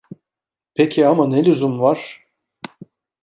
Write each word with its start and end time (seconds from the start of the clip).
Peki 0.75 1.07
ama, 1.07 1.25
ne 1.27 1.45
lüzum 1.45 1.79
var? 1.81 2.27